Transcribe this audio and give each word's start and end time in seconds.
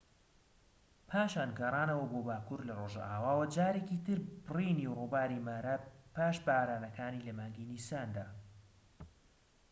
پاشان 1.11 1.49
گەڕانەوە 1.59 2.05
بۆ 2.11 2.19
باكوور 2.27 2.61
لە 2.69 2.73
ڕۆژئاواوە 2.79 3.45
جارێکیتر 3.55 4.17
بڕینی 4.45 4.91
ڕووباری 4.95 5.43
مارا 5.47 5.75
پاش 6.15 6.35
بارانەکان 6.47 7.13
لە 7.25 7.31
مانگی 7.39 7.69
نیساندا 7.71 8.27